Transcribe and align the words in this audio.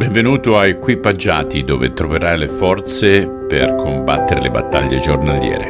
Benvenuto 0.00 0.56
a 0.56 0.66
Equipaggiati 0.66 1.62
dove 1.62 1.92
troverai 1.92 2.38
le 2.38 2.48
forze 2.48 3.28
per 3.28 3.74
combattere 3.74 4.40
le 4.40 4.50
battaglie 4.50 4.98
giornaliere. 4.98 5.68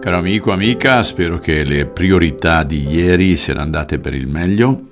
Caro 0.00 0.16
amico, 0.16 0.50
amica, 0.50 1.04
spero 1.04 1.38
che 1.38 1.62
le 1.62 1.86
priorità 1.86 2.64
di 2.64 2.88
ieri 2.88 3.36
siano 3.36 3.60
andate 3.60 4.00
per 4.00 4.12
il 4.12 4.26
meglio. 4.26 4.88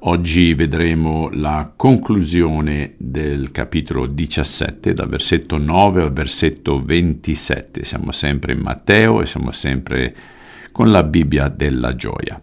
Oggi 0.00 0.52
vedremo 0.52 1.30
la 1.32 1.72
conclusione 1.74 2.92
del 2.98 3.52
capitolo 3.52 4.04
17, 4.04 4.92
dal 4.92 5.08
versetto 5.08 5.56
9 5.56 6.02
al 6.02 6.12
versetto 6.12 6.84
27. 6.84 7.84
Siamo 7.84 8.12
sempre 8.12 8.52
in 8.52 8.58
Matteo 8.58 9.22
e 9.22 9.26
siamo 9.26 9.50
sempre 9.50 10.14
con 10.72 10.90
la 10.90 11.02
Bibbia 11.02 11.48
della 11.48 11.94
gioia. 11.94 12.38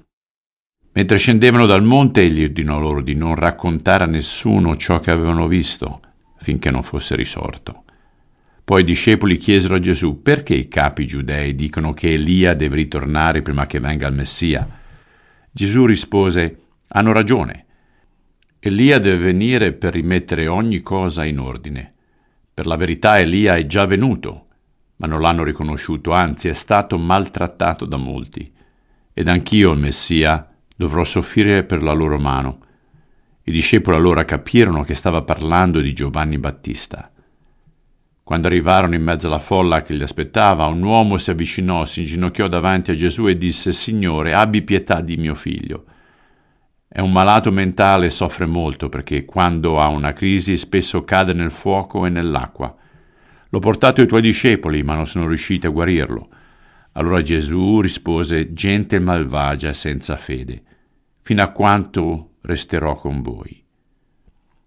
Mentre 0.98 1.18
scendevano 1.18 1.66
dal 1.66 1.84
monte, 1.84 2.22
egli 2.22 2.44
ordinò 2.44 2.80
loro 2.80 3.02
di 3.02 3.16
non 3.16 3.36
raccontare 3.36 4.06
a 4.06 4.08
nessuno 4.08 4.78
ciò 4.78 5.02
che 5.02 5.12
avevano 5.12 5.46
visto, 5.46 6.00
finché 6.38 6.72
non 6.72 6.84
fosse 6.84 7.18
risorto. 7.18 7.84
Poi 8.64 8.80
i 8.80 8.86
discepoli 8.86 9.36
chiesero 9.36 9.76
a 9.76 9.80
Gesù 9.80 10.22
perché 10.22 10.56
i 10.56 10.70
capi 10.70 11.06
giudei 11.06 11.54
dicono 11.54 11.94
che 11.94 12.14
Elia 12.14 12.54
deve 12.54 12.78
ritornare 12.78 13.42
prima 13.42 13.68
che 13.68 13.82
venga 13.82 14.08
il 14.08 14.14
Messia. 14.14 14.66
Gesù 15.52 15.86
rispose, 15.86 16.60
hanno 16.88 17.12
ragione. 17.12 17.66
Elia 18.60 18.98
deve 18.98 19.18
venire 19.18 19.74
per 19.74 19.94
rimettere 19.94 20.48
ogni 20.48 20.80
cosa 20.80 21.26
in 21.26 21.40
ordine. 21.40 21.94
Per 22.54 22.66
la 22.66 22.78
verità 22.78 23.20
Elia 23.20 23.58
è 23.58 23.66
già 23.66 23.86
venuto, 23.86 24.46
ma 24.96 25.08
non 25.08 25.20
l'hanno 25.20 25.44
riconosciuto, 25.44 26.14
anzi 26.14 26.48
è 26.48 26.54
stato 26.54 26.98
maltrattato 26.98 27.84
da 27.84 27.98
molti. 27.98 28.50
Ed 29.14 29.28
anch'io, 29.28 29.74
il 29.74 29.80
Messia, 29.80 30.55
dovrò 30.76 31.04
soffrire 31.04 31.64
per 31.64 31.82
la 31.82 31.94
loro 31.94 32.20
mano. 32.20 32.60
I 33.44 33.52
discepoli 33.52 33.96
allora 33.96 34.26
capirono 34.26 34.84
che 34.84 34.96
stava 34.96 35.22
parlando 35.22 35.80
di 35.80 35.94
Giovanni 35.94 36.38
Battista. 36.38 37.12
Quando 38.24 38.48
arrivarono 38.48 38.96
in 38.96 39.04
mezzo 39.04 39.28
alla 39.28 39.38
folla 39.38 39.84
che 39.84 39.94
li 39.94 40.02
aspettava, 40.02 40.66
un 40.66 40.82
uomo 40.82 41.20
si 41.20 41.30
avvicinò, 41.30 41.86
si 41.86 42.02
inginocchiò 42.02 42.48
davanti 42.48 42.90
a 42.90 42.96
Gesù 42.96 43.28
e 43.28 43.38
disse, 43.38 43.72
Signore, 43.72 44.34
abbi 44.34 44.64
pietà 44.64 45.02
di 45.02 45.16
mio 45.16 45.36
figlio. 45.36 45.86
È 46.88 47.02
un 47.02 47.12
malato 47.12 47.52
mentale 47.52 48.08
e 48.08 48.10
soffre 48.10 48.48
molto 48.48 48.90
perché 48.90 49.26
quando 49.26 49.80
ha 49.80 49.90
una 49.90 50.14
crisi 50.14 50.58
spesso 50.58 51.04
cade 51.04 51.34
nel 51.34 51.52
fuoco 51.52 52.06
e 52.06 52.10
nell'acqua. 52.10 52.76
L'ho 53.50 53.60
portato 53.60 54.02
ai 54.02 54.08
tuoi 54.08 54.22
discepoli, 54.22 54.82
ma 54.82 54.96
non 54.96 55.06
sono 55.06 55.28
riusciti 55.28 55.68
a 55.68 55.70
guarirlo. 55.70 56.30
Allora 56.98 57.22
Gesù 57.22 57.82
rispose, 57.82 58.54
gente 58.54 59.00
malvagia 59.00 59.74
senza 59.74 60.16
fede, 60.16 60.64
fino 61.22 61.42
a 61.42 61.52
quanto 61.52 62.36
resterò 62.42 62.96
con 62.96 63.22
voi? 63.22 63.64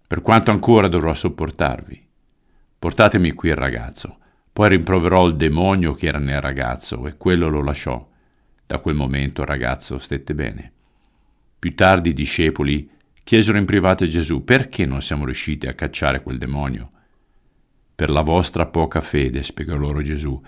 Per 0.05 0.21
quanto 0.21 0.51
ancora 0.51 0.87
dovrò 0.87 1.13
sopportarvi? 1.13 2.07
Portatemi 2.77 3.31
qui 3.33 3.49
il 3.49 3.55
ragazzo. 3.55 4.17
Poi 4.53 4.69
rimproverò 4.69 5.27
il 5.27 5.37
demonio 5.37 5.93
che 5.93 6.07
era 6.07 6.19
nel 6.19 6.41
ragazzo 6.41 7.07
e 7.07 7.17
quello 7.17 7.49
lo 7.49 7.63
lasciò. 7.63 8.07
Da 8.65 8.77
quel 8.77 8.95
momento 8.95 9.41
il 9.41 9.47
ragazzo 9.47 9.97
stette 9.97 10.35
bene. 10.35 10.71
Più 11.57 11.73
tardi 11.73 12.09
i 12.09 12.13
discepoli 12.13 12.89
chiesero 13.23 13.57
in 13.57 13.65
privato 13.65 14.03
a 14.03 14.07
Gesù 14.07 14.43
perché 14.43 14.85
non 14.85 15.01
siamo 15.01 15.25
riusciti 15.25 15.65
a 15.65 15.73
cacciare 15.73 16.21
quel 16.21 16.37
demonio. 16.37 16.91
Per 17.95 18.11
la 18.11 18.21
vostra 18.21 18.67
poca 18.67 19.01
fede, 19.01 19.41
spiegò 19.43 19.75
loro 19.75 20.01
Gesù, 20.01 20.39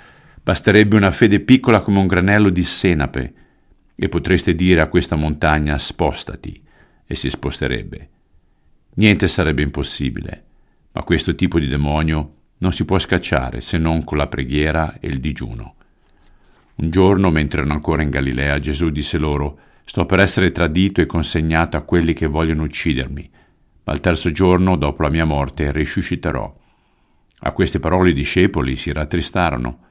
Basterebbe 0.44 0.96
una 0.96 1.12
fede 1.12 1.40
piccola 1.40 1.82
come 1.82 2.00
un 2.00 2.08
granello 2.08 2.50
di 2.50 2.64
senape 2.64 3.34
e 3.96 4.10
potreste 4.10 4.56
dire 4.56 4.82
a 4.82 4.88
questa 4.88 5.16
montagna 5.16 5.78
spostati 5.78 6.60
e 7.06 7.16
si 7.16 7.30
sposterebbe. 7.30 8.10
Niente 8.96 9.28
sarebbe 9.28 9.62
impossibile, 9.62 10.46
ma 10.94 11.04
questo 11.04 11.36
tipo 11.36 11.60
di 11.60 11.68
demonio 11.68 12.38
non 12.58 12.74
si 12.74 12.86
può 12.86 12.98
scacciare 12.98 13.62
se 13.62 13.78
non 13.78 14.04
con 14.04 14.18
la 14.18 14.28
preghiera 14.28 14.98
e 15.00 15.08
il 15.10 15.20
digiuno. 15.20 15.76
Un 16.76 16.90
giorno, 16.90 17.30
mentre 17.30 17.60
erano 17.60 17.76
ancora 17.76 18.02
in 18.02 18.10
Galilea, 18.10 18.58
Gesù 18.58 18.90
disse 18.90 19.20
loro, 19.20 19.60
Sto 19.84 20.06
per 20.06 20.20
essere 20.20 20.52
tradito 20.52 21.02
e 21.02 21.06
consegnato 21.06 21.78
a 21.78 21.82
quelli 21.82 22.14
che 22.14 22.26
vogliono 22.26 22.64
uccidermi, 22.64 23.30
ma 23.84 23.92
al 23.92 24.00
terzo 24.00 24.32
giorno, 24.32 24.76
dopo 24.76 25.04
la 25.04 25.10
mia 25.10 25.26
morte, 25.26 25.72
risusciterò. 25.72 26.60
A 27.44 27.52
queste 27.52 27.80
parole 27.80 28.12
i 28.12 28.14
discepoli 28.14 28.76
si 28.76 28.92
rattristarono 28.92 29.90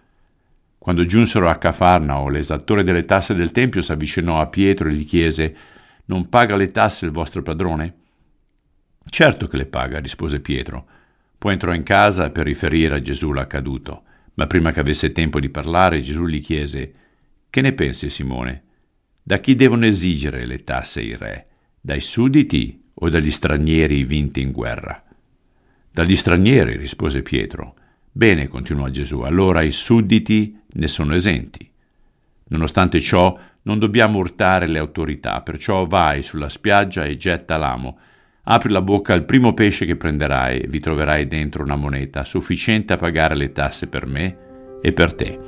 quando 0.81 1.05
giunsero 1.05 1.47
a 1.47 1.59
Cafarnao, 1.59 2.31
l'esattore 2.31 2.83
delle 2.83 3.05
tasse 3.05 3.35
del 3.35 3.53
Tempio 3.53 3.83
si 3.83 3.93
avvicinò 3.93 4.41
a 4.41 4.47
Pietro 4.47 4.89
e 4.89 4.95
gli 4.95 5.05
chiese 5.05 5.55
Non 6.07 6.31
paga 6.31 6.57
le 6.57 6.69
tasse 6.69 7.05
il 7.05 7.13
vostro 7.13 7.43
padrone? 7.43 7.97
Certo 9.05 9.47
che 9.47 9.59
le 9.59 9.67
paga, 9.67 9.99
rispose 9.99 10.41
Pietro. 10.41 10.87
Poi 11.37 11.53
entrò 11.53 11.75
in 11.75 11.83
casa 11.83 12.31
per 12.31 12.47
riferire 12.47 12.95
a 12.95 13.03
Gesù 13.03 13.33
l'accaduto, 13.33 14.05
ma 14.35 14.47
prima 14.47 14.73
che 14.73 14.81
avesse 14.81 15.13
tempo 15.13 15.39
di 15.39 15.51
parlare 15.51 16.01
Gesù 16.01 16.25
gli 16.27 16.41
chiese 16.41 16.95
Che 17.51 17.61
ne 17.61 17.75
pensi, 17.75 18.09
Simone? 18.09 18.62
Da 19.23 19.37
chi 19.37 19.55
devono 19.55 19.85
esigere 19.85 20.47
le 20.47 20.65
tasse 20.65 21.03
i 21.03 21.15
re? 21.15 21.47
Dai 21.79 22.01
sudditi 22.01 22.85
o 22.95 23.11
dagli 23.11 23.31
stranieri 23.31 24.03
vinti 24.05 24.41
in 24.41 24.51
guerra? 24.51 25.05
Dagli 25.91 26.17
stranieri, 26.17 26.79
rispose 26.79 27.21
Pietro. 27.21 27.75
Bene, 28.11 28.49
continuò 28.49 28.89
Gesù, 28.89 29.21
allora 29.21 29.61
i 29.61 29.73
sudditi 29.73 30.59
ne 30.72 30.88
sono 30.88 31.14
esenti. 31.14 31.69
Nonostante 32.48 33.00
ciò, 33.00 33.38
non 33.62 33.78
dobbiamo 33.78 34.19
urtare 34.19 34.66
le 34.66 34.78
autorità, 34.78 35.41
perciò 35.42 35.86
vai 35.86 36.22
sulla 36.22 36.48
spiaggia 36.48 37.04
e 37.04 37.16
getta 37.16 37.56
l'amo. 37.56 37.98
Apri 38.44 38.72
la 38.72 38.81
bocca 38.81 39.12
al 39.12 39.25
primo 39.25 39.54
pesce 39.54 39.86
che 39.86 39.97
prenderai 39.97 40.60
e 40.60 40.66
vi 40.66 40.81
troverai 40.81 41.26
dentro 41.26 41.62
una 41.62 41.76
moneta 41.76 42.25
sufficiente 42.25 42.94
a 42.94 42.97
pagare 42.97 43.34
le 43.34 43.53
tasse 43.53 43.86
per 43.86 44.06
me 44.06 44.36
e 44.81 44.92
per 44.92 45.14
te. 45.14 45.38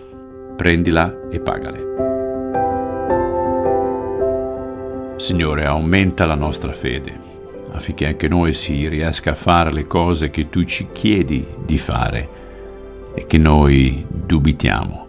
Prendila 0.56 1.28
e 1.30 1.40
pagale. 1.40 1.90
Signore, 5.16 5.64
aumenta 5.64 6.26
la 6.26 6.34
nostra 6.34 6.72
fede 6.72 7.30
affinché 7.72 8.06
anche 8.06 8.28
noi 8.28 8.54
si 8.54 8.88
riesca 8.88 9.32
a 9.32 9.34
fare 9.34 9.72
le 9.72 9.86
cose 9.86 10.30
che 10.30 10.48
tu 10.48 10.64
ci 10.64 10.88
chiedi 10.92 11.46
di 11.64 11.78
fare 11.78 12.28
e 13.14 13.26
che 13.26 13.38
noi 13.38 14.04
dubitiamo. 14.08 15.01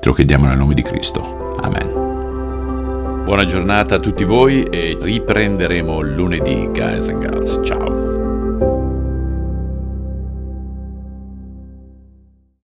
Te 0.00 0.08
lo 0.08 0.14
chiediamo 0.14 0.46
nel 0.46 0.56
nome 0.56 0.72
di 0.72 0.80
Cristo. 0.80 1.58
Amen. 1.60 3.22
Buona 3.22 3.44
giornata 3.44 3.96
a 3.96 3.98
tutti 3.98 4.24
voi 4.24 4.62
e 4.62 4.96
riprenderemo 4.98 6.00
lunedì, 6.00 6.70
guys 6.72 7.08
and 7.08 7.20
girls. 7.20 7.60
Ciao. 7.62 8.09